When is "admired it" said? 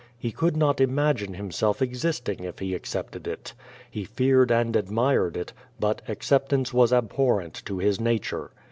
4.75-5.53